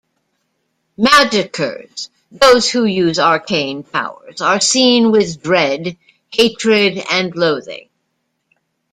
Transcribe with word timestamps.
Magickers, 0.97 2.09
those 2.31 2.67
who 2.71 2.85
use 2.85 3.19
arcane 3.19 3.83
powers, 3.83 4.41
are 4.41 4.59
seen 4.59 5.11
with 5.11 5.43
dread, 5.43 5.95
hatred 6.31 6.99
and 7.11 7.35
loathing. 7.35 7.87